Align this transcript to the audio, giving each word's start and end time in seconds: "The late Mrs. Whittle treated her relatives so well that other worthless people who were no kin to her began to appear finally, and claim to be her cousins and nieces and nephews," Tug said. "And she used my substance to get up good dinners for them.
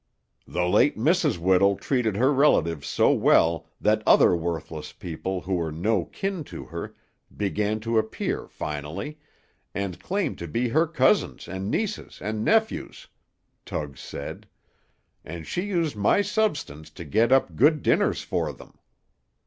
"The 0.47 0.65
late 0.67 0.97
Mrs. 0.97 1.37
Whittle 1.37 1.75
treated 1.75 2.15
her 2.15 2.33
relatives 2.33 2.87
so 2.87 3.11
well 3.13 3.67
that 3.79 4.01
other 4.07 4.35
worthless 4.35 4.93
people 4.93 5.41
who 5.41 5.53
were 5.53 5.71
no 5.71 6.05
kin 6.05 6.43
to 6.45 6.65
her 6.65 6.95
began 7.37 7.79
to 7.81 7.99
appear 7.99 8.47
finally, 8.47 9.19
and 9.75 10.01
claim 10.01 10.35
to 10.37 10.47
be 10.47 10.69
her 10.69 10.87
cousins 10.87 11.47
and 11.47 11.69
nieces 11.69 12.17
and 12.19 12.43
nephews," 12.43 13.09
Tug 13.63 13.95
said. 13.99 14.47
"And 15.23 15.45
she 15.45 15.65
used 15.65 15.95
my 15.95 16.23
substance 16.23 16.89
to 16.89 17.05
get 17.05 17.31
up 17.31 17.55
good 17.55 17.83
dinners 17.83 18.23
for 18.23 18.51
them. 18.51 18.79